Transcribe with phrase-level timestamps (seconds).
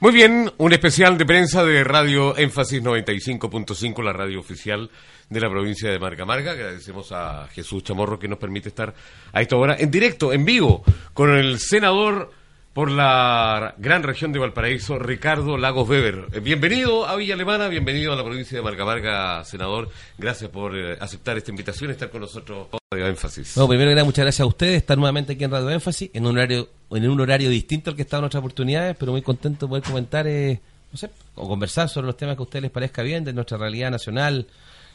[0.00, 4.88] Muy bien, un especial de prensa de Radio Énfasis 95.5, la radio oficial
[5.28, 6.52] de la provincia de Marca Marca.
[6.52, 8.94] Agradecemos a Jesús Chamorro que nos permite estar
[9.32, 12.30] a esta hora en directo, en vivo, con el senador
[12.78, 16.28] por la gran región de Valparaíso, Ricardo Lagos Weber.
[16.32, 19.90] Eh, bienvenido a Villa Alemana, bienvenido a la provincia de Marca Marca, senador.
[20.16, 23.56] Gracias por eh, aceptar esta invitación y estar con nosotros en Radio Énfasis.
[23.56, 26.24] No, primero que nada, muchas gracias a ustedes, estar nuevamente aquí en Radio Énfasis, en
[26.24, 29.70] un horario, en un horario distinto al que estaban otras oportunidades, pero muy contento de
[29.70, 30.60] poder comentar, eh,
[30.92, 33.58] no sé, o conversar sobre los temas que a ustedes les parezca bien de nuestra
[33.58, 34.46] realidad nacional,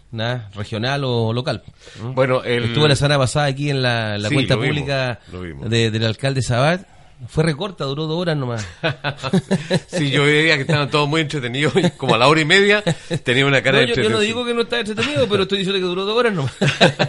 [0.09, 1.63] nada, regional o local.
[2.13, 2.63] Bueno, el...
[2.63, 5.19] estuve la semana pasada aquí en la, cuenta pública
[5.67, 6.92] del alcalde Sabat
[7.27, 8.67] fue recorta, duró dos horas nomás.
[9.87, 12.83] sí, yo veía que estaban todos muy entretenidos y como a la hora y media
[13.23, 15.79] tenía una cara de yo, yo no digo que no estaba entretenido, pero estoy diciendo
[15.79, 16.55] que duró dos horas nomás.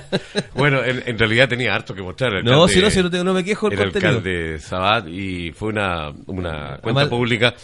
[0.55, 2.45] bueno, en, realidad tenía harto que mostrar.
[2.45, 6.13] no, si no, si no, no me quejo el, el alcalde Sabat y fue una,
[6.27, 7.55] una cuenta pública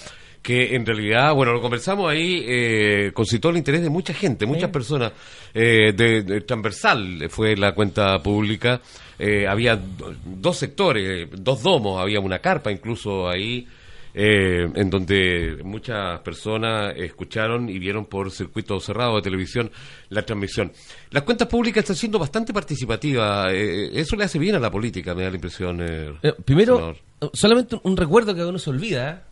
[0.42, 4.70] que en realidad, bueno, lo conversamos ahí, eh, concitó el interés de mucha gente, muchas
[4.70, 5.12] personas,
[5.52, 8.80] eh, de, transversal fue la cuenta pública,
[9.22, 9.78] eh, había
[10.24, 13.68] dos sectores, dos domos, había una carpa incluso ahí,
[14.14, 19.70] eh, en donde muchas personas escucharon y vieron por circuito cerrado de televisión
[20.08, 20.72] la transmisión.
[21.10, 25.24] Las cuentas públicas están siendo bastante participativas, eso le hace bien a la política, me
[25.24, 26.18] da la impresión.
[26.46, 26.96] primero,
[27.34, 29.26] solamente un recuerdo que uno se olvida,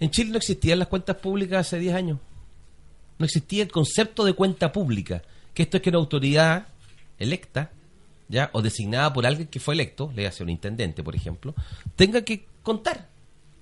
[0.00, 2.18] en Chile no existían las cuentas públicas hace 10 años.
[3.18, 6.68] No existía el concepto de cuenta pública, que esto es que una autoridad
[7.18, 7.72] electa,
[8.28, 11.54] ya o designada por alguien que fue electo, le hace un intendente, por ejemplo,
[11.96, 13.08] tenga que contar,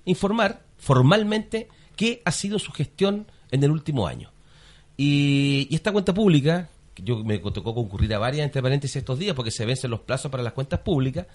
[0.05, 4.31] informar formalmente qué ha sido su gestión en el último año.
[4.97, 9.51] Y, esta cuenta pública, yo me tocó concurrir a varias, entre paréntesis, estos días, porque
[9.51, 11.27] se vencen los plazos para las cuentas públicas,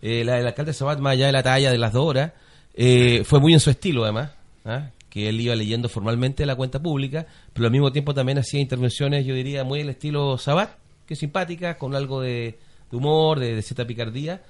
[0.00, 2.32] eh, la del alcalde Sabat, más allá de la talla de las dos horas,
[2.74, 4.30] eh, fue muy en su estilo, además.
[4.64, 4.90] ¿ah?
[5.08, 9.24] que él iba leyendo formalmente la cuenta pública, pero al mismo tiempo también hacía intervenciones,
[9.24, 10.70] yo diría, muy el estilo Sabat,
[11.06, 12.58] que es simpática, con algo de,
[12.96, 14.42] humor, de, cierta picardía,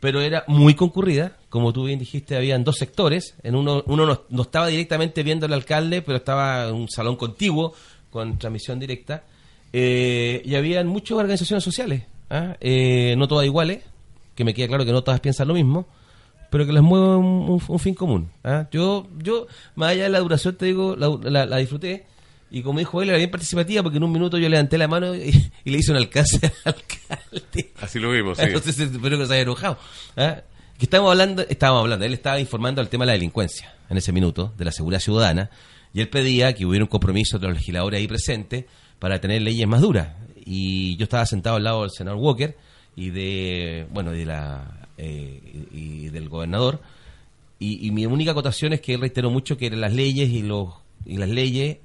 [0.00, 4.42] pero era muy concurrida, como tú bien dijiste, habían dos sectores, en uno, uno no,
[4.42, 7.74] estaba directamente viendo al alcalde, pero estaba en un salón contiguo,
[8.10, 9.24] con transmisión directa,
[9.72, 12.56] eh, y habían muchas organizaciones sociales, ¿ah?
[12.60, 13.84] eh, no todas iguales,
[14.34, 15.86] que me queda claro que no todas piensan lo mismo,
[16.52, 18.28] pero que les mueva un, fin común.
[18.44, 18.66] ¿ah?
[18.70, 22.04] Yo, yo, más allá de la duración, te digo, la, disfruté.
[22.54, 25.14] Y como dijo él, era bien participativa porque en un minuto yo levanté la mano
[25.14, 25.32] y,
[25.64, 27.70] le hice un alcance al alcalde.
[27.80, 28.44] Así lo vimos, sí.
[28.44, 29.78] Entonces espero que se haya enojado.
[30.18, 30.42] ¿ah?
[30.78, 34.12] Que estábamos hablando, estábamos hablando, él estaba informando al tema de la delincuencia en ese
[34.12, 35.48] minuto, de la seguridad ciudadana,
[35.94, 38.66] y él pedía que hubiera un compromiso de los legisladores ahí presentes
[38.98, 40.08] para tener leyes más duras.
[40.44, 42.54] Y yo estaba sentado al lado del senador Walker
[42.96, 45.40] y de, bueno, de la eh,
[45.72, 46.82] y, del gobernador.
[47.58, 50.74] Y, mi única acotación es que él reiteró mucho que eran las leyes y, los,
[51.06, 51.78] y las leyes.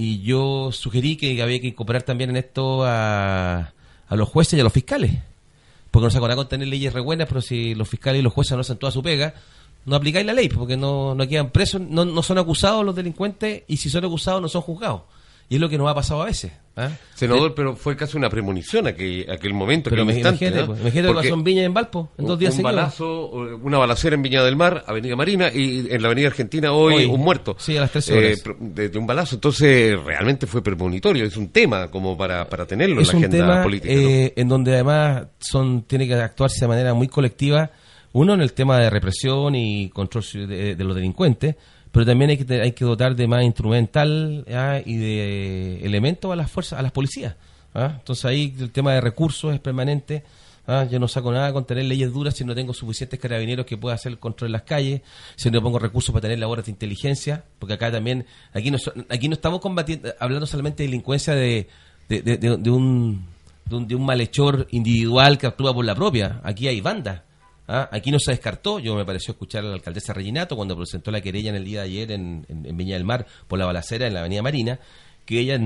[0.00, 3.72] Y yo sugerí que había que incorporar también en esto a,
[4.06, 5.10] a los jueces y a los fiscales.
[5.90, 8.32] Porque no se acordará con tener leyes re buenas, pero si los fiscales y los
[8.32, 9.34] jueces no hacen toda su pega,
[9.86, 13.64] no aplicáis la ley, porque no, no quedan presos, no, no son acusados los delincuentes,
[13.66, 15.02] y si son acusados no son juzgados.
[15.50, 16.52] Y es lo que nos ha pasado a veces.
[16.76, 16.90] ¿ah?
[17.14, 19.88] Senador, pero fue casi una premonición aquel, aquel momento.
[19.88, 20.76] Pero me, imagínate, ¿no?
[20.76, 24.14] imagínate lo que en Viña y en Valpo, en dos días Un balazo, una balacera
[24.14, 27.56] en Viña del Mar, Avenida Marina, y en la Avenida Argentina hoy, un muerto.
[27.58, 28.44] Sí, a las 13 horas.
[28.46, 29.36] Eh, de, un balazo.
[29.36, 31.24] Entonces, realmente fue premonitorio.
[31.24, 33.94] Es un tema como para, para tenerlo en la agenda política.
[33.94, 37.70] Eh, en donde además son tiene que actuarse de manera muy colectiva.
[38.12, 41.56] Uno, en el tema de represión y control de los delincuentes
[41.92, 44.44] pero también hay que, hay que dotar de más instrumental
[44.84, 47.36] y de elementos a las fuerzas, a las policías.
[47.74, 47.94] ¿ah?
[47.98, 50.22] Entonces ahí el tema de recursos es permanente.
[50.66, 50.86] ¿ah?
[50.90, 53.94] Yo no saco nada con tener leyes duras si no tengo suficientes carabineros que puedan
[53.94, 55.00] hacer el control en las calles,
[55.36, 58.78] si no pongo recursos para tener labores de inteligencia, porque acá también, aquí no,
[59.08, 61.68] aquí no estamos combatiendo, hablando solamente de delincuencia de,
[62.08, 63.24] de, de, de un,
[63.64, 66.40] de un malhechor individual que actúa por la propia.
[66.44, 67.22] Aquí hay bandas
[67.70, 67.90] ¿Ah?
[67.92, 71.20] Aquí no se descartó, yo me pareció escuchar a la alcaldesa Reginato cuando presentó la
[71.20, 74.20] querella en el día de ayer en, Viña del Mar por la balacera en la
[74.20, 74.80] Avenida Marina,
[75.26, 75.60] que ella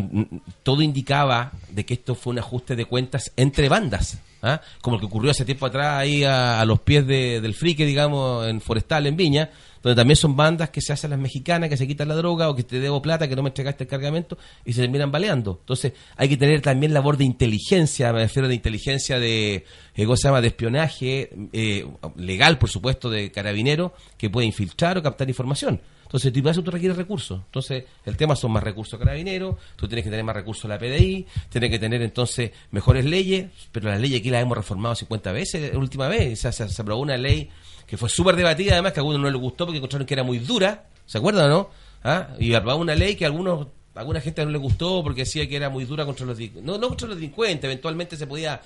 [0.64, 4.60] todo indicaba de que esto fue un ajuste de cuentas entre bandas, ¿ah?
[4.80, 8.60] como el que ocurrió hace tiempo atrás ahí a, los pies del frique, digamos, en
[8.60, 9.50] Forestal, en Viña,
[9.82, 12.54] donde también son bandas que se hacen las mexicanas, que se quitan la droga o
[12.54, 15.58] que te debo plata, que no me entregaste el cargamento y se terminan baleando.
[15.60, 19.64] Entonces hay que tener también labor de inteligencia, me refiero de inteligencia de,
[19.94, 21.86] eh, ¿cómo se llama?, de espionaje eh,
[22.16, 25.80] legal, por supuesto, de carabinero, que puede infiltrar o captar información.
[26.12, 27.40] Entonces, para eso tú requieres recursos.
[27.46, 31.26] Entonces, el tema son más recursos carabineros, tú tienes que tener más recursos la PDI,
[31.48, 35.72] tienes que tener entonces mejores leyes, pero las leyes aquí las hemos reformado 50 veces
[35.72, 36.38] la última vez.
[36.38, 37.48] se, se aprobó una ley
[37.92, 40.22] que fue súper debatida, además que a algunos no les gustó porque encontraron que era
[40.22, 41.70] muy dura, ¿se acuerdan o no?
[42.02, 42.28] ¿ah?
[42.38, 45.56] y aprobamos una ley que a algunos alguna gente no le gustó porque decía que
[45.56, 48.62] era muy dura contra los no contra los delincuentes eventualmente se podía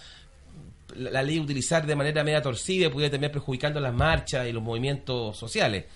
[0.94, 4.62] la, ley utilizar de manera media torcida y podía terminar perjudicando las marchas y los
[4.62, 5.86] movimientos sociales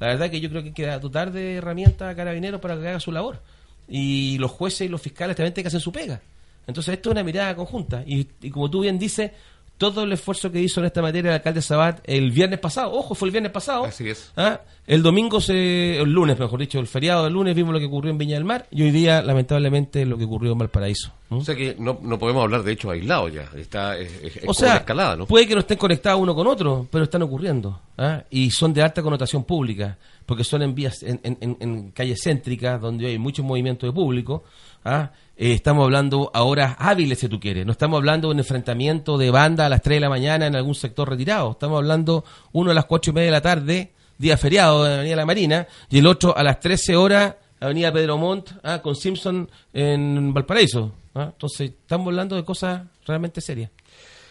[0.00, 2.88] la verdad que yo creo que hay que dotar de herramientas a carabineros para que
[2.88, 3.42] haga su labor
[3.86, 6.22] y los jueces y los fiscales también tienen que hacer su pega
[6.66, 9.30] entonces esto es una mirada conjunta y, y como tú bien dices
[9.78, 13.14] todo el esfuerzo que hizo en esta materia el alcalde Sabat el viernes pasado, ojo,
[13.14, 13.84] fue el viernes pasado.
[13.84, 14.32] Así es.
[14.36, 14.60] ¿ah?
[14.86, 18.10] El domingo, se, el lunes, mejor dicho, el feriado del lunes vimos lo que ocurrió
[18.10, 21.12] en Viña del Mar y hoy día, lamentablemente, lo que ocurrió en Valparaíso.
[21.30, 24.10] O sea que no, no podemos hablar de hecho aislado ya, está es,
[24.46, 25.26] o sea, escalada, ¿no?
[25.26, 28.22] Puede que no estén conectados uno con otro, pero están ocurriendo ¿ah?
[28.30, 29.98] y son de alta connotación pública,
[30.28, 34.44] porque son en vías, en, en, en calles céntricas donde hay mucho movimiento de público.
[34.84, 35.10] ¿ah?
[35.34, 37.64] Eh, estamos hablando a horas hábiles, si tú quieres.
[37.64, 40.54] No estamos hablando de un enfrentamiento de banda a las 3 de la mañana en
[40.54, 41.52] algún sector retirado.
[41.52, 45.16] Estamos hablando uno a las 4 y media de la tarde, día feriado de Avenida
[45.16, 49.48] La Marina, y el otro a las 13 horas, Avenida Pedro Montt, ah, con Simpson
[49.72, 50.92] en Valparaíso.
[51.14, 51.30] ¿ah?
[51.32, 53.70] Entonces, estamos hablando de cosas realmente serias.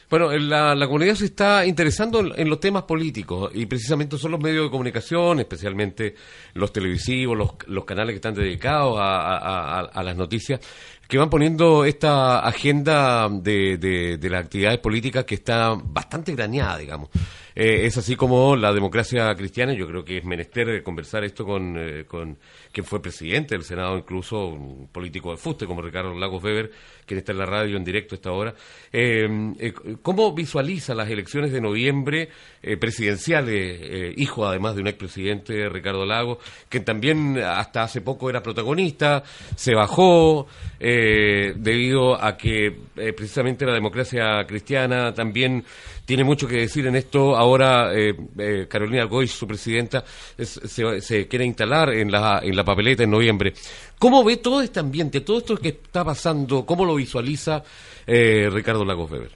[0.09, 4.39] Bueno, la, la, comunidad se está interesando en, los temas políticos y precisamente son los
[4.39, 6.15] medios de comunicación, especialmente
[6.54, 10.62] los televisivos, los, los canales que están dedicados a, a las noticias,
[11.07, 17.09] que van poniendo esta agenda de, de, las actividades políticas que está bastante graneada, digamos.
[17.56, 21.75] Eh, es así como la democracia cristiana, yo creo que es menester conversar esto con,
[21.75, 22.38] eh, con
[22.71, 26.69] quien fue presidente del Senado, incluso un político de fuste como Ricardo Lagos Weber,
[27.06, 28.53] quien está en la radio en directo esta hora.
[28.92, 32.30] Eh, ¿Cómo visualiza las elecciones de noviembre
[32.80, 36.39] presidenciales, hijo además de un expresidente, Ricardo Lagos,
[36.69, 39.24] que también hasta hace poco era protagonista,
[39.56, 40.48] se bajó
[41.57, 45.63] debido a que precisamente la democracia cristiana también
[46.07, 47.35] tiene mucho que decir en esto.
[47.35, 50.05] Ahora eh, eh, Carolina Goy, su presidenta,
[50.38, 53.53] se, quiere instalar en la, en la papeleta en noviembre.
[53.99, 56.65] ¿Cómo ve todo este ambiente, todo esto que está pasando?
[56.65, 57.61] ¿Cómo lo visualiza
[58.07, 59.31] eh, Ricardo Lagos Weber?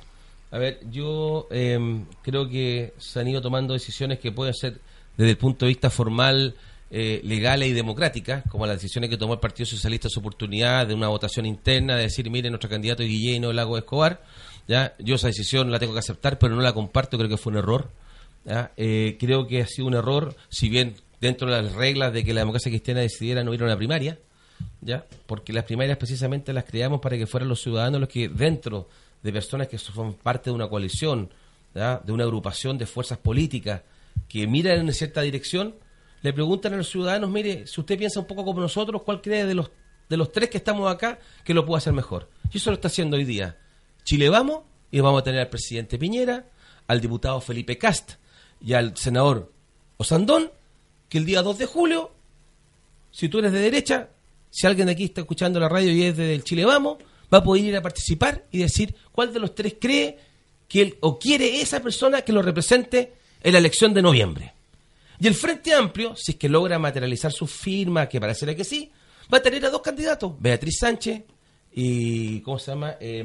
[0.52, 4.80] A ver, yo em, creo que se han ido tomando decisiones que pueden ser,
[5.18, 6.56] desde el punto de vista formal,
[6.92, 11.08] legales y democráticas, como las decisiones que tomó el Partido Socialista su oportunidad de una
[11.08, 14.22] votación interna, de decir, mire, nuestro candidato es Guillermo Lago Escobar,
[14.68, 14.94] ¿ya?
[15.00, 17.60] Yo esa decisión la tengo que aceptar, pero no la comparto, creo que fue un
[17.60, 17.90] error.
[18.76, 22.34] Eh, creo que ha sido un error, si bien dentro de las reglas de que
[22.34, 24.18] la democracia cristiana decidiera no ir a una primaria,
[24.82, 25.06] ¿ya?
[25.28, 28.90] porque las primarias precisamente las creamos para que fueran los ciudadanos los que dentro
[29.22, 31.30] de personas que son parte de una coalición,
[31.74, 33.84] de una agrupación de fuerzas políticas
[34.28, 35.76] que miran en cierta dirección,
[36.22, 39.46] le preguntan a los ciudadanos, mire, si usted piensa un poco como nosotros, ¿cuál cree
[39.46, 39.72] de los,
[40.08, 42.30] de los tres que estamos acá que lo puede hacer mejor?
[42.52, 43.58] Y eso lo está haciendo hoy día.
[44.04, 46.46] Chile vamos y vamos a tener al presidente Piñera,
[46.88, 48.14] al diputado Felipe Cast
[48.60, 49.52] y al senador
[49.98, 50.52] Osandón,
[51.10, 52.12] que el día 2 de julio,
[53.12, 54.10] si tú eres de derecha,
[54.50, 56.98] si alguien de aquí está escuchando la radio y es del Chile Vamos,
[57.34, 60.18] va a poder ir a participar y decir cuál de los tres cree
[60.68, 64.54] que o quiere esa persona que lo represente en la elección de noviembre.
[65.22, 68.92] Y el Frente Amplio, si es que logra materializar su firma, que parece que sí,
[69.32, 71.22] va a tener a dos candidatos, Beatriz Sánchez
[71.74, 72.96] y, ¿cómo se llama?
[73.00, 73.24] Eh,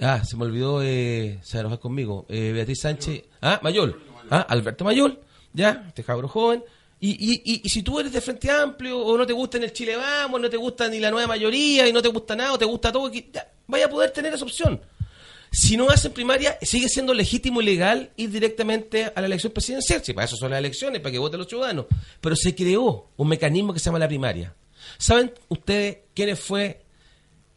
[0.00, 2.26] Ah, se me olvidó, eh, se enojó conmigo.
[2.28, 3.24] Eh, Beatriz Sánchez.
[3.40, 4.00] Ah, Mayol.
[4.30, 5.20] Ah, Alberto Mayol.
[5.52, 6.64] Ya, este cabro joven.
[7.00, 9.72] Y, y, y, si tú eres de Frente Amplio o no te gusta en el
[9.72, 12.58] Chile Vamos, no te gusta ni la nueva mayoría y no te gusta nada o
[12.58, 14.80] te gusta todo, ya, vaya a poder tener esa opción.
[15.54, 20.04] Si no hacen primaria, sigue siendo legítimo y legal ir directamente a la elección presidencial.
[20.04, 21.86] Si para eso son las elecciones, para que voten los ciudadanos.
[22.20, 24.52] Pero se creó un mecanismo que se llama la primaria.
[24.98, 26.82] ¿Saben ustedes quién fue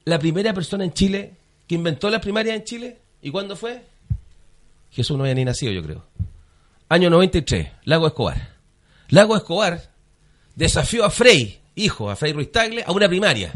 [0.05, 1.33] la primera persona en Chile
[1.67, 2.97] que inventó las primarias en Chile.
[3.21, 3.83] ¿Y cuándo fue?
[4.91, 6.05] Jesús no había ni nacido, yo creo.
[6.89, 8.55] Año 93, Lago Escobar.
[9.09, 9.91] Lago Escobar
[10.55, 13.53] desafió a Frey, hijo, a Frey Ruiz Tagle, a una primaria.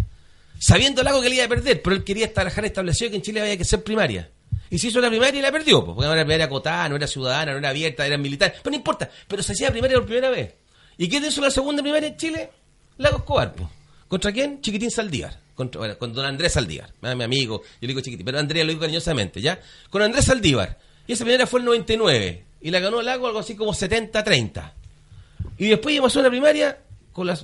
[0.63, 3.41] Sabiendo Lago que le iba a perder, pero él quería estar establecido que en Chile
[3.41, 4.30] había que ser primaria.
[4.70, 7.53] Y se hizo la primaria y la perdió, porque no era acotada, no era ciudadana,
[7.53, 8.53] no era abierta, era militar.
[8.62, 10.53] Pero no importa, pero se hacía primaria por primera vez.
[11.00, 12.51] ¿Y quién hizo la segunda primaria en Chile?
[12.98, 13.56] Lago Escobar.
[14.08, 14.62] ¿Contra quién?
[14.62, 18.70] Chiquitín Saldívar con don Andrés Saldívar, mi amigo, yo le digo chiquitito, pero Andrés lo
[18.70, 19.60] digo cariñosamente, ¿ya?
[19.89, 20.80] Con Andrés Saldívar.
[21.08, 22.46] Y esa primera fue el 99.
[22.62, 24.72] Y la ganó lago algo así como 70-30.
[25.58, 26.80] Y después íbamos a una primaria
[27.12, 27.38] con la,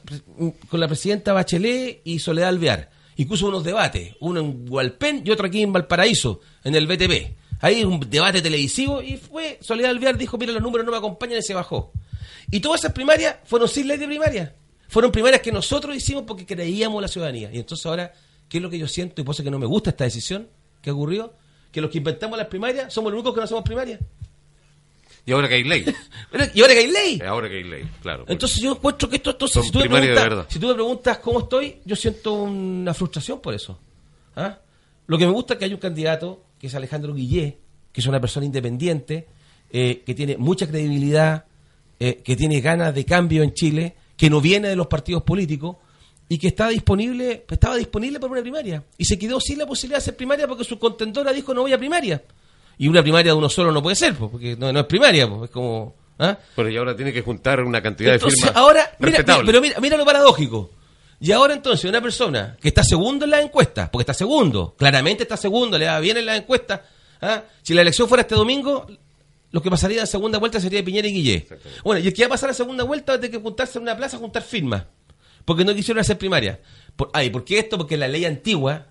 [0.69, 2.89] con la presidenta Bachelet y Soledad Alvear.
[3.17, 7.35] Incluso unos debates, uno en Hualpén y otro aquí en Valparaíso, en el BTP.
[7.59, 11.39] Ahí un debate televisivo y fue, Soledad Alvear dijo, mira, los números no me acompañan
[11.39, 11.91] y se bajó.
[12.51, 14.55] Y todas esas primarias fueron sin ley de primaria.
[14.87, 17.49] Fueron primarias que nosotros hicimos porque creíamos la ciudadanía.
[17.51, 18.13] Y entonces ahora,
[18.47, 19.21] ¿qué es lo que yo siento?
[19.21, 20.47] Y por eso que no me gusta esta decisión
[20.81, 21.33] que ocurrió,
[21.71, 23.99] que los que inventamos las primarias somos los únicos que no hacemos primarias.
[25.27, 25.83] Y ahora que hay ley.
[26.53, 27.21] y ahora que hay ley.
[27.21, 28.23] Ahora que hay ley, claro.
[28.29, 31.39] Entonces yo encuentro que esto, entonces, si tú, me preguntas, si tú me preguntas cómo
[31.41, 33.77] estoy, yo siento una frustración por eso.
[34.37, 34.57] ¿Ah?
[35.05, 37.57] Lo que me gusta es que hay un candidato, que es Alejandro Guillé,
[37.91, 39.27] que es una persona independiente,
[39.69, 41.43] eh, que tiene mucha credibilidad,
[41.99, 45.75] eh, que tiene ganas de cambio en Chile, que no viene de los partidos políticos
[46.29, 48.81] y que está disponible, estaba disponible para una primaria.
[48.97, 51.73] Y se quedó sin la posibilidad de hacer primaria porque su contendora dijo no voy
[51.73, 52.23] a primaria.
[52.77, 55.95] Y una primaria de uno solo no puede ser, porque no, es primaria, es como...
[56.19, 56.37] ¿ah?
[56.55, 59.97] Pero y ahora tiene que juntar una cantidad de firmas ahora, mira, pero mira, mira
[59.97, 60.71] lo paradójico.
[61.19, 65.23] Y ahora entonces una persona que está segundo en la encuesta, porque está segundo, claramente
[65.23, 66.85] está segundo, le va bien en la encuesta,
[67.21, 67.43] ¿ah?
[67.63, 68.85] si la elección fuera este domingo,
[69.51, 71.47] lo que pasaría en segunda vuelta sería Piñera y Guillé.
[71.83, 73.79] Bueno, y el que va a pasar a segunda vuelta va a tener que juntarse
[73.79, 74.83] en una plaza a juntar firmas,
[75.45, 76.59] porque no quisieron hacer primaria.
[76.95, 77.77] Por, ay, ¿por qué esto?
[77.77, 78.85] Porque la ley antigua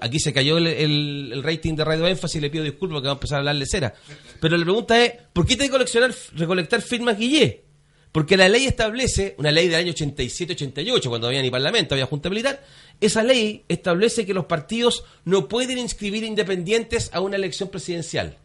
[0.00, 3.20] Aquí se cayó el, rating de Radio Énfasis y le pido disculpas porque vamos a
[3.20, 3.94] empezar a hablar de cera.
[4.40, 7.64] Pero la pregunta es, ¿por qué tiene que coleccionar, recolectar firmas Guillé?
[8.10, 12.30] Porque la ley establece, una ley del año 87-88, cuando había ni parlamento, había junta
[12.30, 12.64] militar,
[13.00, 18.36] esa ley establece que los partidos no pueden inscribir independientes a una elección presidencial.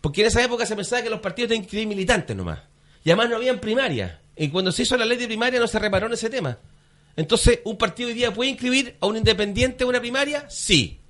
[0.00, 2.60] Porque en esa época se pensaba que los partidos tenían que inscribir militantes nomás.
[3.04, 4.20] Y además no habían primaria.
[4.36, 6.58] Y cuando se hizo la ley de primaria no se reparó en ese tema.
[7.20, 10.48] Entonces, ¿un partido hoy día puede inscribir a un independiente en una primaria?
[10.48, 11.00] Sí.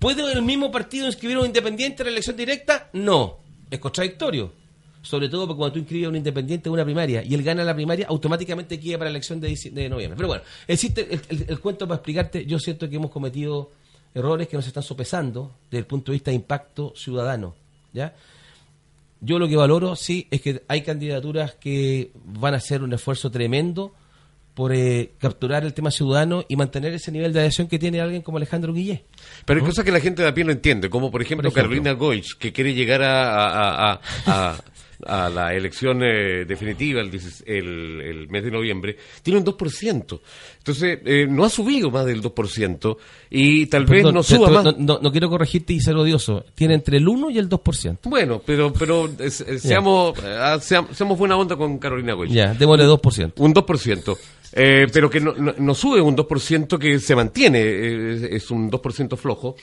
[0.00, 2.90] ¿Puede el mismo partido inscribir a un independiente en la elección directa?
[2.92, 3.38] No.
[3.70, 4.52] Es contradictorio.
[5.00, 7.62] Sobre todo porque cuando tú inscribes a un independiente en una primaria y él gana
[7.62, 10.16] la primaria, automáticamente queda para la elección de, noviembre.
[10.16, 12.44] Pero bueno, existe el, cuento para explicarte.
[12.46, 13.70] Yo siento que hemos cometido
[14.12, 17.54] errores que nos están sopesando desde el punto de vista de impacto ciudadano.
[17.92, 18.12] ¿ya?
[19.20, 23.30] Yo lo que valoro, sí, es que hay candidaturas que van a hacer un esfuerzo
[23.30, 23.94] tremendo
[24.54, 28.22] por eh, capturar el tema ciudadano y mantener ese nivel de adhesión que tiene alguien
[28.22, 29.04] como Alejandro Guillé.
[29.44, 31.92] Pero hay cosas que la gente de a pie no entiende, como por ejemplo, Carolina
[31.92, 34.00] Goich, que quiere llegar a,
[35.06, 37.10] a la elección eh, definitiva el,
[37.46, 40.20] el, mes de noviembre, tiene un 2%.
[40.58, 42.96] Entonces, eh, no ha subido más del 2%
[43.30, 44.78] y tal vez no suba más.
[44.78, 46.44] No, quiero corregirte y ser odioso.
[46.54, 47.98] Tiene entre el 1 y el 2%.
[48.04, 50.18] Bueno, pero pero eh, seamos,
[50.60, 52.30] seamos buena onda con Carolina Goy.
[52.30, 53.32] Ya, démosle 2%.
[53.36, 54.18] Un 2%.
[54.52, 59.56] Pero que no, no, sube un 2% que se mantiene, es un 2% flojo.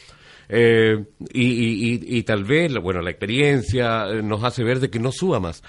[0.50, 1.04] Eh,
[1.34, 5.40] y, y, tal vez, bueno, la experiencia eh, nos hace ver de que no suba
[5.40, 5.62] más.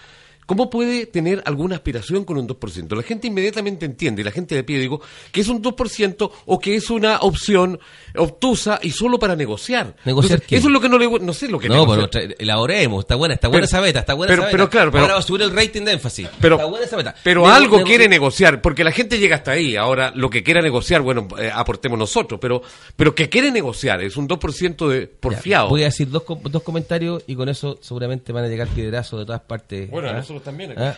[0.48, 2.96] ¿Cómo puede tener alguna aspiración con un 2%?
[2.96, 6.58] La gente inmediatamente entiende, y la gente de pie digo, que es un 2% o
[6.58, 7.78] que es una opción
[8.16, 9.94] obtusa y solo para negociar.
[10.06, 10.56] ¿Negociar qué?
[10.56, 13.34] Eso es lo que no le no sé lo que No, pero elaboremos, está buena,
[13.34, 15.42] está buena esa beta, está buena pero, esa Pero claro, pero ahora va a subir
[15.42, 16.26] el rating de énfasis.
[16.40, 17.14] Pero, está buena esa beta.
[17.22, 19.76] Pero algo quiere negociar, porque la gente llega hasta ahí.
[19.76, 22.62] Ahora, lo que quiera negociar, bueno, eh, aportemos nosotros, pero
[22.96, 25.68] pero que quiere negociar, es un 2% de porfiado.
[25.68, 29.26] voy a decir dos, dos comentarios y con eso seguramente van a llegar piedrazos de
[29.26, 29.90] todas partes.
[29.90, 30.14] Bueno, ¿ah?
[30.14, 30.74] nosotros también.
[30.76, 30.94] ¿Ah?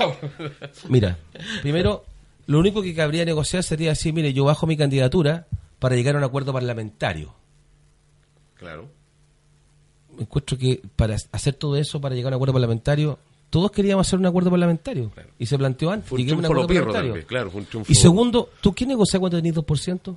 [0.88, 1.18] Mira,
[1.62, 2.04] primero,
[2.46, 5.46] lo único que cabría negociar sería decir, mire, yo bajo mi candidatura
[5.78, 7.34] para llegar a un acuerdo parlamentario.
[8.54, 8.88] Claro.
[10.18, 13.18] Encuentro que para hacer todo eso, para llegar a un acuerdo parlamentario,
[13.48, 15.10] todos queríamos hacer un acuerdo parlamentario.
[15.38, 16.08] Y se planteó antes.
[16.08, 20.16] Fue un, un claro, fue un Y segundo, ¿tú quién negocia cuando tenés 2%?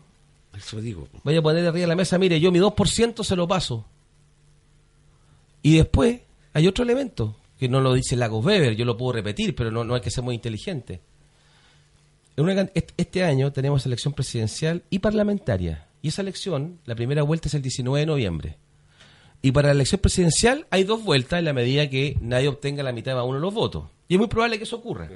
[0.58, 1.08] Eso digo.
[1.24, 3.86] Vaya a poner arriba de la mesa, mire, yo mi 2% se lo paso.
[5.62, 6.22] Y después
[6.54, 9.86] hay otro elemento que no lo dice Lagos Weber, yo lo puedo repetir, pero no,
[9.86, 11.00] no hay que ser muy inteligente.
[12.98, 15.88] este año tenemos elección presidencial y parlamentaria.
[16.02, 18.58] Y esa elección, la primera vuelta es el 19 de noviembre.
[19.42, 22.92] Y para la elección presidencial hay dos vueltas en la medida que nadie obtenga la
[22.92, 23.86] mitad de uno de los votos.
[24.10, 25.10] Y es muy probable que eso ocurra.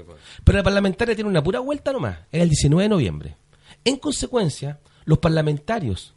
[0.46, 3.36] Pero la parlamentaria tiene una pura vuelta nomás, es el 19 de noviembre.
[3.84, 6.14] En consecuencia, los parlamentarios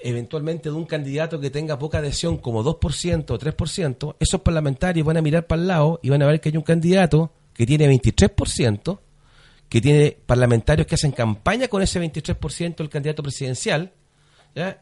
[0.00, 5.16] eventualmente de un candidato que tenga poca adhesión como 2% o 3%, esos parlamentarios van
[5.16, 7.90] a mirar para el lado y van a ver que hay un candidato que tiene
[7.90, 8.98] 23%,
[9.68, 13.92] que tiene parlamentarios que hacen campaña con ese 23% del candidato presidencial,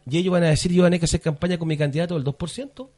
[0.07, 2.89] y ellos van a decir, yo van a hacer campaña con mi candidato del 2%.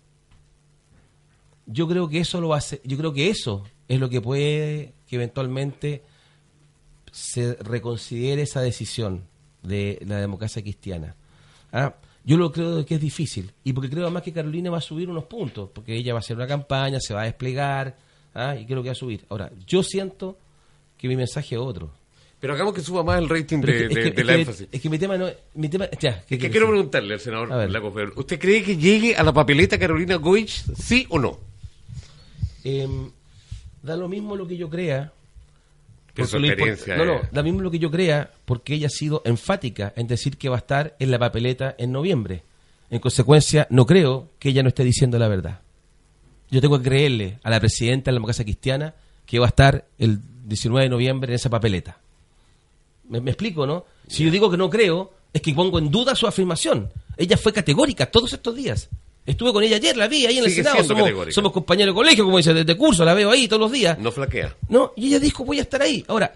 [1.66, 5.16] Yo creo que eso lo hace, yo creo que eso es lo que puede que
[5.16, 6.02] eventualmente
[7.10, 9.24] se reconsidere esa decisión
[9.62, 11.14] de la democracia cristiana.
[11.72, 11.94] ¿Ah?
[12.28, 13.50] Yo lo creo que es difícil.
[13.64, 15.70] Y porque creo además que Carolina va a subir unos puntos.
[15.72, 17.96] Porque ella va a hacer una campaña, se va a desplegar.
[18.34, 18.54] ¿ah?
[18.54, 19.24] Y creo que va a subir.
[19.30, 20.36] Ahora, yo siento
[20.98, 21.90] que mi mensaje es otro.
[22.38, 24.68] Pero hagamos que suba más el rating de, la énfasis.
[24.70, 25.26] Es que mi tema no.
[25.54, 29.32] Mi tema, ya, es que quiero preguntarle al senador ¿Usted cree que llegue a la
[29.32, 31.40] papeleta Carolina Goich, sí o no?
[32.62, 33.10] Em,
[33.82, 35.14] da lo mismo lo que yo crea
[36.24, 36.96] experiencia.
[36.96, 40.36] No, no, da mismo lo que yo crea, porque ella ha sido enfática en decir
[40.36, 42.42] que va a estar en la papeleta en noviembre.
[42.90, 45.60] En consecuencia, no creo que ella no esté diciendo la verdad.
[46.50, 48.94] yo tengo que creerle a la presidenta de la democracia cristiana
[49.26, 51.98] que va a estar el 19 de noviembre en esa papeleta.
[53.08, 53.84] ¿Me, explico, no?
[54.06, 56.90] Si yo digo que no creo, es que pongo en duda su afirmación.
[57.16, 58.88] Ella fue categórica todos estos días.
[59.28, 60.82] Estuve con ella ayer, la vi ahí en el Senado.
[61.30, 63.98] Somos, compañeros de colegio, como dice, de curso, la veo ahí todos los días.
[63.98, 64.56] No flaquea.
[64.70, 66.02] No, y ella dijo, voy a estar ahí.
[66.08, 66.34] Ahora,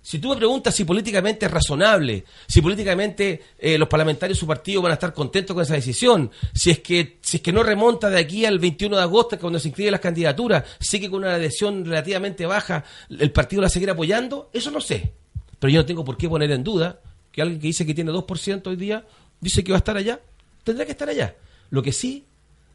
[0.00, 4.46] si tú me preguntas si políticamente es razonable, si políticamente eh, los parlamentarios de su
[4.46, 7.62] partido van a estar contentos con esa decisión, si es que si es que no
[7.62, 11.34] remonta de aquí al 21 de agosto, cuando se inscriben las candidaturas, sigue con una
[11.34, 15.12] adhesión relativamente baja, el partido la seguirá apoyando, eso no sé.
[15.58, 18.10] Pero yo no tengo por qué poner en duda que alguien que dice que tiene
[18.12, 19.04] 2% hoy día,
[19.40, 20.20] dice que va a estar allá,
[20.64, 21.36] tendrá que estar allá.
[21.68, 22.24] Lo que sí,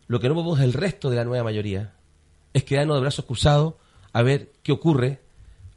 [0.07, 1.93] lo que no podemos el resto de la nueva mayoría,
[2.53, 3.75] es quedarnos de brazos cruzados
[4.13, 5.21] a ver qué ocurre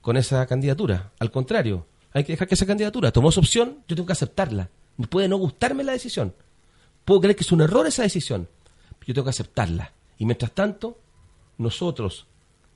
[0.01, 1.13] con esa candidatura.
[1.19, 4.71] Al contrario, hay que dejar que esa candidatura tomó su opción, yo tengo que aceptarla.
[5.11, 6.35] Puede no gustarme la decisión.
[7.05, 8.49] Puedo creer que es un error esa decisión.
[9.07, 9.93] Yo tengo que aceptarla.
[10.19, 10.99] Y mientras tanto,
[11.57, 12.27] nosotros,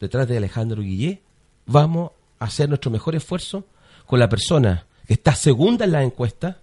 [0.01, 1.23] detrás de Alejandro Guillé,
[1.67, 3.67] vamos a hacer nuestro mejor esfuerzo
[4.07, 6.59] con la persona que está segunda en la encuesta,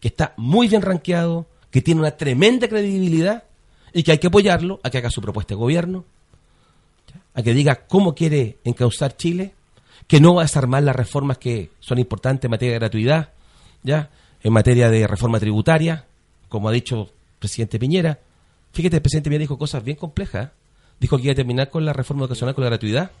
[0.00, 3.44] que está muy bien rankeado, que tiene una tremenda credibilidad
[3.92, 6.04] y que hay que apoyarlo a que haga su propuesta de gobierno,
[7.34, 9.54] a que diga cómo quiere encauzar Chile
[10.10, 13.32] que no va a desarmar las reformas que son importantes en materia de gratuidad,
[13.84, 14.10] ya
[14.42, 16.04] en materia de reforma tributaria,
[16.48, 18.18] como ha dicho el presidente Piñera.
[18.72, 20.50] Fíjate, el presidente Piñera dijo cosas bien complejas.
[20.98, 23.12] Dijo que iba a terminar con la reforma educacional con la gratuidad.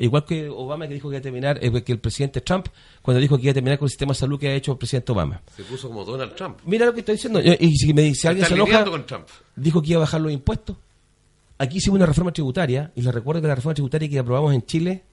[0.00, 2.68] Igual que Obama que dijo que iba a terminar, eh, que el presidente Trump,
[3.02, 4.78] cuando dijo que iba a terminar con el sistema de salud que ha hecho el
[4.78, 5.42] presidente Obama.
[5.54, 6.58] Se puso como Donald Trump.
[6.64, 7.40] Mira lo que estoy diciendo.
[7.40, 8.84] Y si me dice alguien se enoja,
[9.54, 10.76] dijo que iba a bajar los impuestos.
[11.58, 14.64] Aquí hicimos una reforma tributaria, y les recuerdo que la reforma tributaria que aprobamos en
[14.64, 15.04] Chile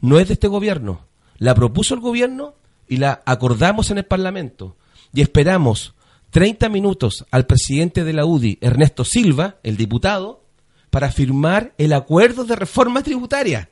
[0.00, 1.06] no es de este gobierno.
[1.38, 2.54] La propuso el gobierno
[2.88, 4.76] y la acordamos en el Parlamento.
[5.12, 5.94] Y esperamos
[6.30, 10.44] 30 minutos al presidente de la UDI, Ernesto Silva, el diputado,
[10.90, 13.70] para firmar el acuerdo de reforma tributaria.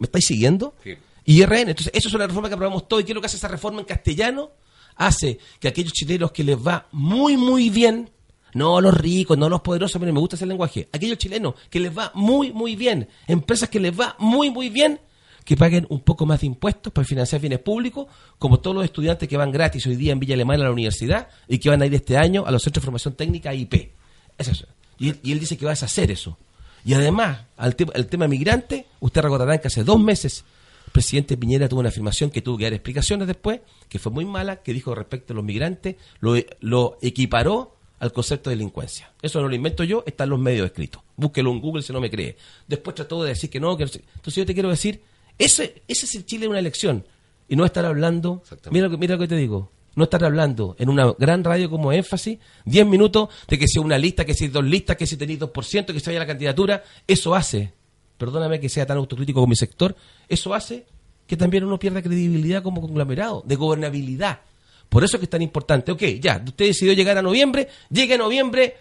[0.00, 0.74] ¿Me estáis siguiendo?
[0.82, 0.96] Sí.
[1.24, 2.98] Y RN, entonces, eso es una reforma que aprobamos todo.
[2.98, 4.50] ¿Y qué es lo que hace esa reforma en castellano?
[4.96, 8.10] Hace que aquellos chilenos que les va muy, muy bien,
[8.54, 11.96] no los ricos, no los poderosos, pero me gusta ese lenguaje, aquellos chilenos que les
[11.96, 15.00] va muy, muy bien, empresas que les va muy, muy bien,
[15.44, 18.06] que paguen un poco más de impuestos para financiar bienes públicos,
[18.38, 21.28] como todos los estudiantes que van gratis hoy día en Villa Alemana a la universidad
[21.48, 23.92] y que van a ir este año a los centros de formación técnica IP.
[24.38, 24.66] eso.
[24.98, 26.36] Y, él dice que va a hacer eso.
[26.84, 30.44] Y además, al el tema migrante, usted recordará que hace dos meses
[30.86, 34.24] el presidente Piñera tuvo una afirmación que tuvo que dar explicaciones después, que fue muy
[34.24, 39.12] mala, que dijo respecto a los migrantes, lo, lo equiparó al concepto de delincuencia.
[39.22, 41.02] Eso no lo invento yo, está en los medios escritos.
[41.16, 42.36] Búsquelo en Google si no me cree.
[42.66, 45.02] Después trató de decir que no, que no Entonces yo te quiero decir
[45.38, 47.06] ese, ese es el Chile de una elección.
[47.48, 51.12] Y no estar hablando, mira mira lo que te digo, no estar hablando en una
[51.18, 54.96] gran radio como énfasis, 10 minutos de que sea una lista, que si dos listas,
[54.96, 57.72] que si tenéis 2%, que se vaya la candidatura, eso hace,
[58.16, 59.96] perdóname que sea tan autocrítico con mi sector,
[60.28, 60.86] eso hace
[61.26, 64.40] que también uno pierda credibilidad como conglomerado, de gobernabilidad.
[64.88, 65.92] Por eso es que es tan importante.
[65.92, 68.76] Ok, ya, usted decidió llegar a noviembre, llegue a noviembre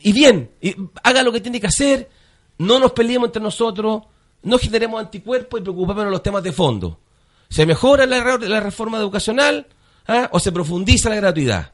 [0.00, 2.08] y bien, y haga lo que tiene que hacer,
[2.58, 4.02] no nos peleemos entre nosotros,
[4.42, 6.98] no generemos anticuerpos y preocupémonos los temas de fondo.
[7.50, 9.66] ¿Se mejora la reforma educacional
[10.06, 10.28] ¿Ah?
[10.32, 11.72] o se profundiza la gratuidad?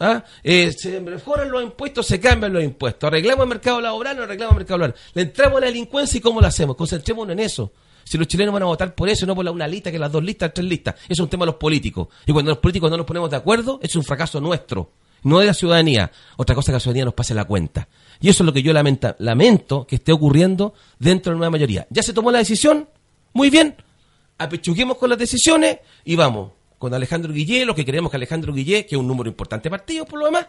[0.00, 0.24] ¿Ah?
[0.44, 3.08] Eh, se mejoran los impuestos, se cambian los impuestos.
[3.08, 5.00] Arreglamos el mercado laboral, no arreglamos el mercado laboral.
[5.14, 6.76] Le entramos a la delincuencia y cómo lo hacemos.
[6.76, 7.72] Concentrémonos en eso.
[8.04, 10.10] Si los chilenos van a votar por eso, no por la una lista, que las
[10.10, 10.94] dos listas, tres listas.
[11.08, 12.08] Es un tema de los políticos.
[12.26, 14.92] Y cuando los políticos no nos ponemos de acuerdo, es un fracaso nuestro,
[15.24, 16.10] no de la ciudadanía.
[16.36, 17.88] Otra cosa que la ciudadanía nos pase la cuenta.
[18.20, 21.50] Y eso es lo que yo lamenta, lamento que esté ocurriendo dentro de la nueva
[21.50, 21.86] mayoría.
[21.90, 22.88] Ya se tomó la decisión,
[23.34, 23.76] muy bien,
[24.38, 28.86] apechuguemos con las decisiones y vamos con Alejandro Guillé, lo que queremos que Alejandro Guillé,
[28.86, 30.46] que es un número importante de partidos por lo demás,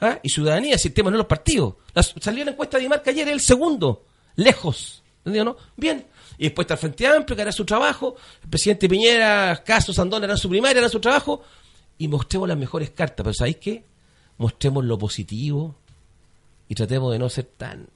[0.00, 0.18] ¿ah?
[0.22, 1.74] y ciudadanía, sistema no los partidos.
[2.20, 5.02] salió la encuesta de Marca ayer, el segundo, lejos.
[5.18, 5.56] ¿Entendido, no?
[5.76, 6.06] Bien.
[6.38, 10.24] Y después está el Frente Amplio, que hará su trabajo, el presidente Piñera, Caso, Sandón
[10.24, 11.42] harán su primaria, harán su trabajo,
[11.98, 13.22] y mostremos las mejores cartas.
[13.22, 13.84] Pero ¿sabéis qué?
[14.38, 15.76] Mostremos lo positivo,
[16.68, 17.88] y tratemos de no ser tan,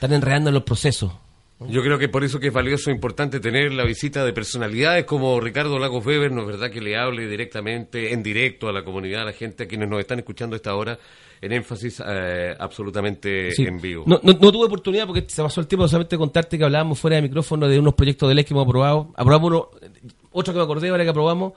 [0.00, 1.12] tan enredando en los procesos.
[1.68, 5.04] Yo creo que por eso que es valioso e importante tener la visita de personalidades
[5.04, 6.70] como Ricardo Lagos Weber, ¿no es verdad?
[6.70, 10.00] Que le hable directamente, en directo a la comunidad, a la gente, a quienes nos
[10.00, 10.98] están escuchando a esta hora,
[11.40, 14.04] en énfasis eh, absolutamente en vivo.
[14.06, 17.22] No, no, tuve oportunidad porque se pasó el tiempo solamente contarte que hablábamos fuera de
[17.22, 19.12] micrófono de unos proyectos de ley que hemos aprobado.
[19.16, 19.70] Aprobamos uno,
[20.30, 21.52] otro que me acordé ahora que aprobamos,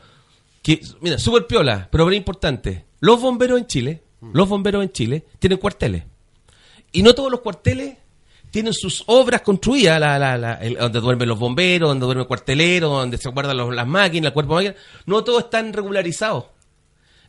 [0.64, 2.86] que, mira, súper piola, pero muy importante.
[3.00, 4.02] Los bomberos en Chile
[4.34, 6.04] los bomberos en Chile tienen cuarteles.
[6.92, 7.98] Y no todos los cuarteles
[8.56, 10.00] tienen sus obras construidas,
[10.80, 14.58] donde duermen los bomberos, donde duerme el cuartelero, donde se guardan las máquinas, el cuerpo
[14.58, 14.86] de máquinas.
[15.06, 16.46] No todos están regularizados.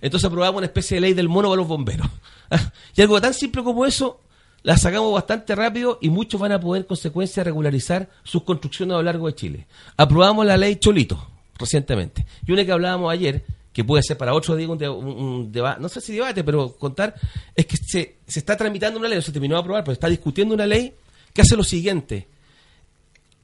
[0.01, 2.07] Entonces aprobamos una especie de ley del mono para los bomberos.
[2.95, 4.21] y algo tan simple como eso,
[4.63, 8.99] la sacamos bastante rápido y muchos van a poder, en consecuencia, regularizar sus construcciones a
[8.99, 9.67] lo largo de Chile.
[9.97, 11.27] Aprobamos la ley Cholito
[11.59, 12.25] recientemente.
[12.47, 16.01] Y una que hablábamos ayer, que puede ser para otro día un, debate, no sé
[16.01, 17.17] si debate, pero contar,
[17.57, 20.09] es que se, se está tramitando una ley, no se terminó de aprobar, pero está
[20.09, 20.95] discutiendo una ley
[21.37, 22.27] que hace lo siguiente.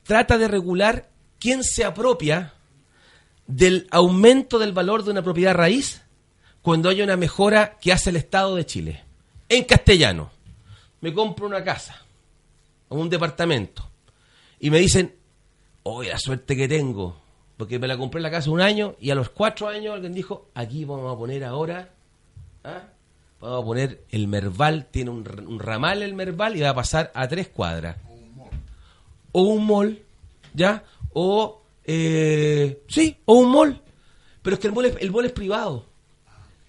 [0.02, 2.54] Trata de regular quién se apropia
[3.46, 6.00] del aumento del valor de una propiedad raíz
[6.62, 9.04] cuando haya una mejora que hace el Estado de Chile.
[9.46, 10.30] En castellano,
[11.02, 12.00] me compro una casa
[12.88, 13.86] o un departamento
[14.58, 15.14] y me dicen,
[15.82, 17.20] oye, la suerte que tengo,
[17.58, 20.14] porque me la compré en la casa un año y a los cuatro años alguien
[20.14, 21.90] dijo, aquí vamos a poner ahora,
[22.64, 22.84] ¿ah?
[23.42, 25.24] Vamos a poner el Merval, tiene un,
[25.58, 27.96] ramal el Merval y va a pasar a tres cuadras.
[29.32, 30.00] O un mall,
[30.54, 30.84] ¿ya?
[31.12, 33.82] O, eh, sí, o un mall.
[34.42, 35.86] Pero es que el mall es, el mall es privado.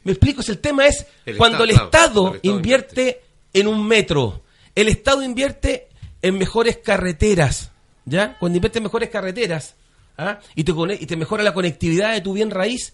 [0.04, 1.06] Me explico, el tema es
[1.38, 3.22] cuando el Estado, invierte
[3.54, 4.42] en un metro,
[4.76, 5.88] el Estado invierte
[6.22, 7.72] en mejores carreteras,
[8.06, 8.38] ¿ya?
[8.40, 9.76] Cuando invierte en mejores carreteras,
[10.18, 10.40] ¿ah?
[10.56, 12.94] y, te, y te mejora la conectividad de tu bien raíz,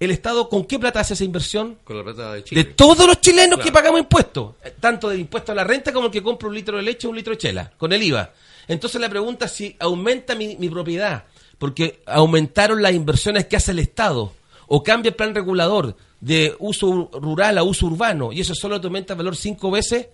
[0.00, 1.78] ¿el Estado con qué plata hace esa inversión?
[1.84, 2.64] Con la plata de Chile.
[2.64, 6.12] De todos los chilenos que pagamos impuestos, tanto del impuesto a la renta como el
[6.12, 8.32] que compra un litro de leche o un litro de chela, con el IVA.
[8.66, 11.24] Entonces la pregunta es si aumenta mi, mi propiedad,
[11.58, 14.32] porque aumentaron las inversiones que hace el Estado,
[14.66, 18.86] o cambia el plan regulador de uso rural a uso urbano, y eso solo te
[18.86, 20.06] aumenta el valor cinco veces,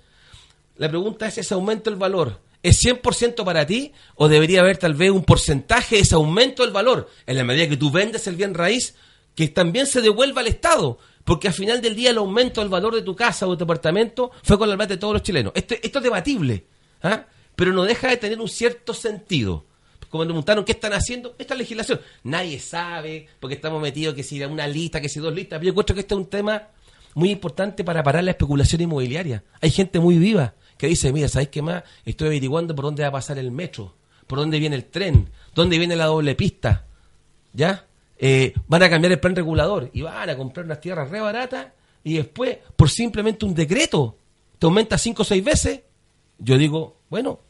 [0.79, 4.95] la pregunta es, ¿ese aumento del valor es 100% para ti o debería haber tal
[4.95, 8.35] vez un porcentaje de ese aumento del valor en la medida que tú vendes el
[8.35, 8.95] bien raíz
[9.37, 10.99] que también se devuelva al Estado?
[11.25, 13.65] Porque al final del día el aumento del valor de tu casa o de tu
[13.65, 15.53] apartamento fue con la plata de todos los chilenos.
[15.55, 16.67] Esto, esto es debatible,
[17.03, 17.27] ¿ah?
[17.55, 19.65] pero no deja de tener un cierto sentido.
[20.09, 22.01] Como me preguntaron qué están haciendo, esta legislación.
[22.25, 25.61] Nadie sabe, porque estamos metidos que si una lista, que si dos listas.
[25.61, 26.69] Yo encuentro que este es un tema
[27.15, 29.43] muy importante para parar la especulación inmobiliaria.
[29.61, 31.83] Hay gente muy viva que dice, mira, ¿sabéis qué más?
[32.05, 33.97] Estoy averiguando por dónde va a pasar el metro,
[34.27, 36.87] por dónde viene el tren, dónde viene la doble pista.
[37.53, 37.86] ¿Ya?
[38.19, 41.69] Eh, van a cambiar el plan regulador y van a comprar unas tierras re baratas
[42.03, 44.17] y después, por simplemente un decreto,
[44.59, 45.81] te aumenta cinco o seis veces.
[46.39, 47.41] Yo digo, bueno,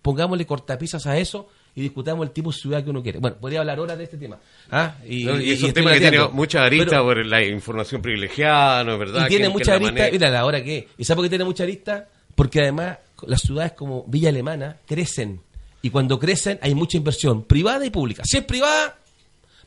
[0.00, 3.18] pongámosle cortapisas a eso y discutamos el tipo de ciudad que uno quiere.
[3.18, 4.38] Bueno, podría hablar horas de este tema.
[4.70, 4.94] ¿Ah?
[5.06, 9.26] Y, es un tema que tiene mucha arista por la información privilegiada, ¿no es verdad?
[9.26, 10.88] Y tiene mucha arista, mira, la hora que.
[10.96, 12.08] ¿Y sabe por qué tiene mucha arista?
[12.34, 15.40] Porque además las ciudades como Villa Alemana crecen.
[15.82, 18.22] Y cuando crecen hay mucha inversión privada y pública.
[18.24, 18.98] Si es privada,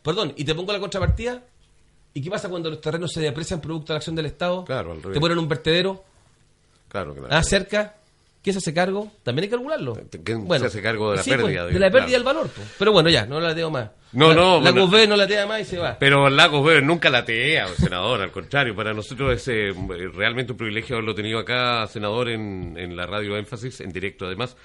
[0.01, 1.43] perdón, y te pongo la contrapartida,
[2.13, 4.65] ¿y qué pasa cuando los terrenos se deprecian producto de la acción del Estado?
[4.65, 6.03] Claro, al Te ponen un vertedero.
[6.87, 7.29] Claro, claro.
[7.31, 7.95] Ah, cerca.
[8.41, 9.11] ¿Qué se hace cargo?
[9.21, 9.99] También hay que calcularlo.
[10.23, 11.63] ¿Quién se hace cargo de la pérdida?
[11.63, 12.49] Pues, de, la pérdida del valor.
[12.77, 13.89] Pero bueno, ya, no la tengo más.
[14.13, 14.61] No, no.
[14.61, 15.97] La B no latea más y se va.
[15.99, 18.21] Pero Lagos B nunca latea, senador.
[18.21, 19.73] al contrario, para nosotros es eh,
[20.15, 24.55] realmente un privilegio haberlo tenido acá, senador, en, en la radio Énfasis, en directo además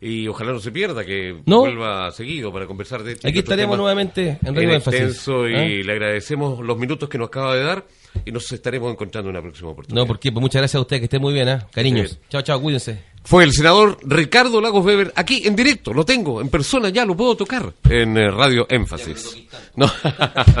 [0.00, 3.28] y ojalá no se pierda, que vuelva seguido para conversar de esto.
[3.28, 5.28] Aquí estaremos nuevamente en Radio Énfasis.
[5.28, 5.84] y ¿eh?
[5.84, 7.86] le agradecemos los minutos que nos acaba de dar
[8.24, 10.02] y nos estaremos encontrando en una próxima oportunidad.
[10.02, 11.58] No, porque pues muchas gracias a usted, que esté muy bien, ¿eh?
[11.70, 12.18] cariños.
[12.30, 13.10] Chao, chao, cuídense.
[13.24, 17.14] Fue el senador Ricardo Lagos Weber, aquí en directo, lo tengo, en persona, ya lo
[17.14, 19.36] puedo tocar en eh, Radio Énfasis.
[19.76, 19.90] No.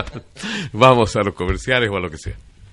[0.74, 2.36] Vamos a los comerciales o a lo que sea.